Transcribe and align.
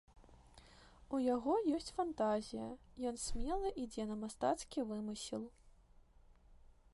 У 1.17 1.19
яго 1.35 1.53
ёсць 1.77 1.91
фантазія, 1.99 2.69
ён 3.11 3.19
смела 3.27 3.67
ідзе 3.85 4.03
на 4.13 4.19
мастацкі 4.23 4.87
вымысел. 4.93 5.43